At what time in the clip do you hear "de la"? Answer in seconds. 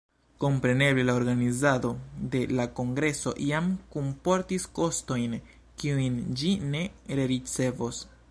2.35-2.65